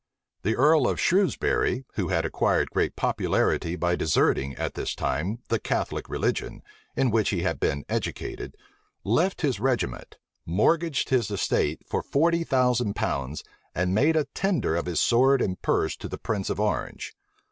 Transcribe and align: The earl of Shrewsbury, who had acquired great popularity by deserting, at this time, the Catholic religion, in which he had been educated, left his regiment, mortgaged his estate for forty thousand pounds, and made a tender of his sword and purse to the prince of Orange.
The 0.41 0.55
earl 0.55 0.87
of 0.87 0.99
Shrewsbury, 0.99 1.85
who 1.93 2.07
had 2.07 2.25
acquired 2.25 2.71
great 2.71 2.95
popularity 2.95 3.75
by 3.75 3.95
deserting, 3.95 4.55
at 4.55 4.73
this 4.73 4.95
time, 4.95 5.43
the 5.49 5.59
Catholic 5.59 6.09
religion, 6.09 6.63
in 6.95 7.11
which 7.11 7.29
he 7.29 7.43
had 7.43 7.59
been 7.59 7.85
educated, 7.87 8.55
left 9.03 9.41
his 9.41 9.59
regiment, 9.59 10.17
mortgaged 10.43 11.09
his 11.09 11.29
estate 11.29 11.83
for 11.87 12.01
forty 12.01 12.43
thousand 12.43 12.95
pounds, 12.95 13.43
and 13.75 13.93
made 13.93 14.15
a 14.15 14.25
tender 14.33 14.75
of 14.75 14.87
his 14.87 14.99
sword 14.99 15.39
and 15.39 15.61
purse 15.61 15.95
to 15.97 16.07
the 16.07 16.17
prince 16.17 16.49
of 16.49 16.59
Orange. 16.59 17.13